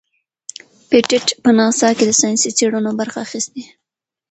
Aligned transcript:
پېټټ 0.89 1.25
په 1.43 1.49
ناسا 1.57 1.89
کې 1.97 2.03
د 2.07 2.11
ساینسي 2.19 2.49
څیړنو 2.57 2.91
برخه 2.99 3.17
اخیستې. 3.25 3.63